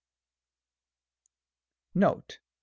Note. 1.93 2.39